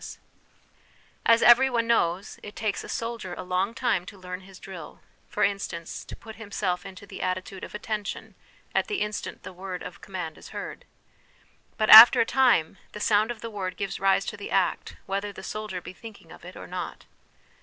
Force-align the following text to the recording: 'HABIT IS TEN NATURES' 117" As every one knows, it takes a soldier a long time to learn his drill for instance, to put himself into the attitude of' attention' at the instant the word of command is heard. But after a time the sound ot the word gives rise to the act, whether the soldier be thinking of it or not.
'HABIT 0.01 0.17
IS 0.17 0.17
TEN 0.17 1.29
NATURES' 1.29 1.41
117" 1.43 1.47
As 1.47 1.51
every 1.51 1.69
one 1.69 1.87
knows, 1.87 2.39
it 2.41 2.55
takes 2.55 2.83
a 2.83 2.89
soldier 2.89 3.33
a 3.35 3.43
long 3.43 3.75
time 3.75 4.03
to 4.07 4.17
learn 4.17 4.41
his 4.41 4.57
drill 4.57 5.01
for 5.27 5.43
instance, 5.43 6.03
to 6.05 6.15
put 6.15 6.37
himself 6.37 6.87
into 6.87 7.05
the 7.05 7.21
attitude 7.21 7.63
of' 7.63 7.75
attention' 7.75 8.33
at 8.73 8.87
the 8.87 9.01
instant 9.01 9.43
the 9.43 9.53
word 9.53 9.83
of 9.83 10.01
command 10.01 10.39
is 10.39 10.49
heard. 10.49 10.85
But 11.77 11.91
after 11.91 12.19
a 12.19 12.25
time 12.25 12.79
the 12.93 12.99
sound 12.99 13.29
ot 13.31 13.41
the 13.41 13.51
word 13.51 13.77
gives 13.77 13.99
rise 13.99 14.25
to 14.25 14.37
the 14.37 14.49
act, 14.49 14.95
whether 15.05 15.31
the 15.31 15.43
soldier 15.43 15.81
be 15.81 15.93
thinking 15.93 16.31
of 16.31 16.43
it 16.45 16.55
or 16.55 16.65
not. 16.65 17.05